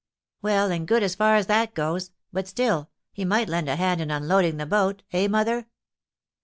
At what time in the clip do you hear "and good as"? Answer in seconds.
0.71-1.13